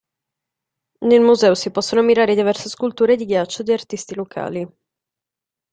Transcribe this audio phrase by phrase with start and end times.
[1.05, 4.67] Nel museo si possono ammirare diverse sculture di ghiaccio di artisti locali.